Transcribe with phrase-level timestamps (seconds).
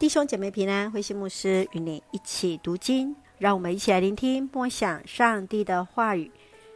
[0.00, 6.30] 弟兄姐妹平安，灰心牧师与你一起读经，让我们一起来聆听默想上帝的话语。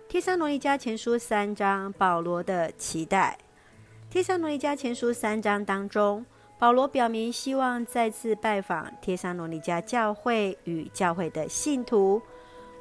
[0.07, 3.39] 帖撒罗尼迦前书三章，保罗的期待。
[4.11, 6.23] 帖撒罗尼迦前书三章当中，
[6.59, 12.21] 保罗表明希望再次拜访帖撒罗尼迦教会与教会的信徒，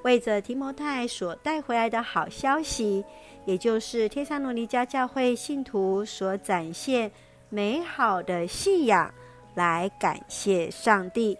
[0.02, 3.06] 为着提摩太所带回来的好消息，
[3.46, 7.10] 也就是帖撒罗尼迦教会信徒所展现
[7.48, 9.10] 美好的信仰。
[9.56, 11.38] 来感谢上帝。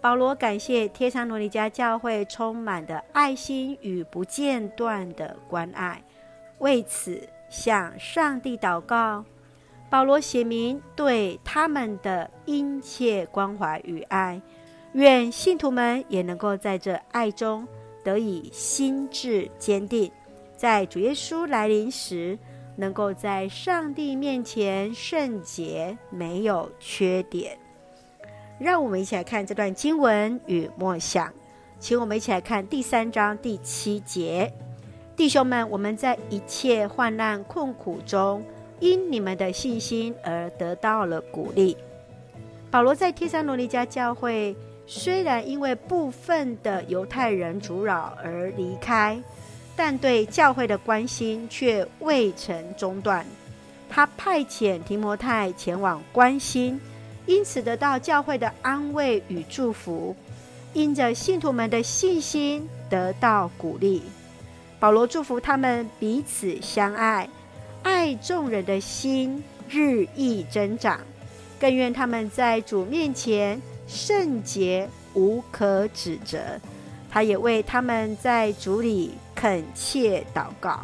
[0.00, 6.02] 保罗感谢帖撒罗尼迦教会充满的爱心与不间断的关爱，
[6.58, 9.24] 为此向上帝祷告。
[9.88, 14.40] 保罗写明对他们的殷切关怀与爱，
[14.92, 17.66] 愿信徒们也能够在这爱中
[18.02, 20.10] 得以心志坚定，
[20.56, 22.38] 在主耶稣来临时，
[22.76, 27.56] 能够在上帝面前圣洁，没有缺点。
[28.58, 31.32] 让我们一起来看这段经文与默想，
[31.78, 34.52] 请我们一起来看第三章第七节：
[35.16, 38.42] 弟兄们，我们在一切患难困苦中，
[38.80, 41.76] 因你们的信心而得到了鼓励。
[42.70, 49.22] 保罗在帖撒罗尼迦教会，虽然因为部分的犹太人阻扰而离开。
[49.76, 53.26] 但对教会的关心却未曾中断。
[53.88, 56.80] 他派遣提摩太前往关心，
[57.26, 60.14] 因此得到教会的安慰与祝福，
[60.72, 64.02] 因着信徒们的信心得到鼓励。
[64.80, 67.28] 保罗祝福他们彼此相爱，
[67.82, 71.00] 爱众人的心日益增长，
[71.58, 76.38] 更愿他们在主面前圣洁无可指责。
[77.10, 79.12] 他也为他们在主里。
[79.44, 80.80] 恳切祷告，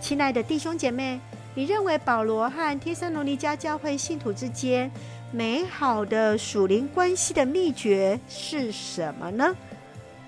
[0.00, 1.18] 亲爱的弟兄姐妹，
[1.56, 4.88] 你认为保罗和天山罗尼加教会信徒之间
[5.32, 9.56] 美好的属灵关系的秘诀是什么呢？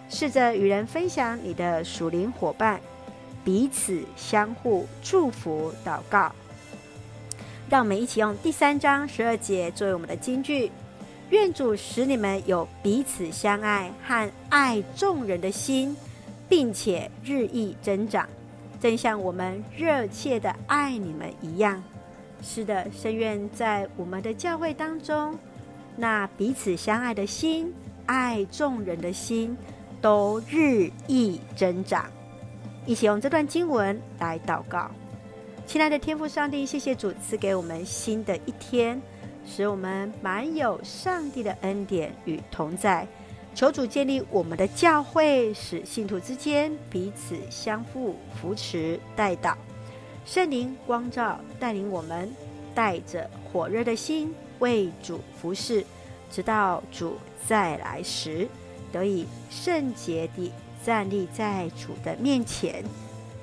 [0.08, 2.80] 试着与人分享你的属灵伙伴，
[3.44, 6.32] 彼此相互祝福祷告。
[7.70, 10.72] 让我们一起用第三章十二节作为我们的金句：
[11.30, 15.96] 愿主使你们有彼此相爱和爱众人的心。
[16.48, 18.28] 并且日益增长，
[18.80, 21.82] 正像我们热切的爱你们一样。
[22.42, 25.34] 是的，深愿在我们的教会当中，
[25.96, 27.72] 那彼此相爱的心、
[28.04, 29.56] 爱众人的心，
[30.00, 32.06] 都日益增长。
[32.84, 34.90] 一起用这段经文来祷告，
[35.66, 39.00] 亲爱的天父上帝，谢谢主赐给我们新的一天，
[39.44, 43.04] 使我们满有上帝的恩典与同在。
[43.56, 49.54] 求主建立我们的教会，使信徒之间彼此相互扶持、代祷。
[50.26, 52.30] 圣灵光照带领我们，
[52.74, 55.82] 带着火热的心为主服侍，
[56.30, 58.46] 直到主再来时，
[58.92, 60.52] 得以圣洁地
[60.84, 62.84] 站立在主的面前。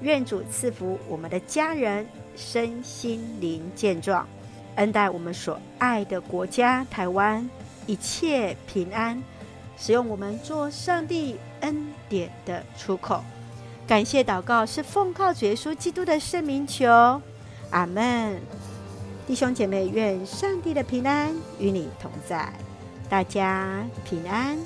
[0.01, 4.27] 愿主赐福我们的家人身心灵健壮，
[4.75, 7.49] 恩待我们所爱的国家台湾
[7.87, 9.19] 一切平安。
[9.85, 13.21] 使用我们做上帝恩典的出口，
[13.85, 16.87] 感谢祷告是奉靠主耶稣基督的圣名求，
[17.69, 18.39] 阿门。
[19.27, 22.53] 弟兄姐妹，愿上帝的平安与你同在，
[23.09, 24.57] 大家平安。